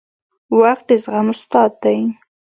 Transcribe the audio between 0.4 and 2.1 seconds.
•وخت د زغم استاد دی.